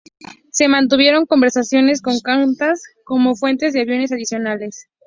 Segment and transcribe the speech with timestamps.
[0.51, 4.87] Se mantuvieron conversaciones con Qantas como fuente de aviones adicionales.